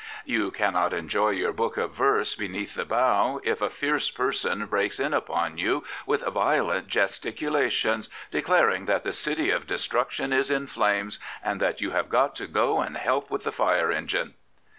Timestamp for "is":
10.33-10.49